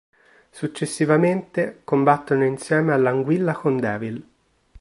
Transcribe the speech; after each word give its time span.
Successivamente, 0.49 1.81
combattono 1.83 2.43
insieme 2.43 2.91
all'Anguilla 2.91 3.53
con 3.53 3.77
Devil. 3.77 4.27